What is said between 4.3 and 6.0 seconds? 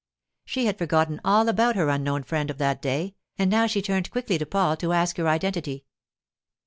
to Paul to ask her identity.